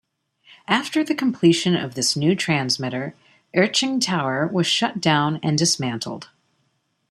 [0.67, 3.13] After the completion of this new transmitter,
[3.55, 6.29] Erching tower was shut down and dismantled.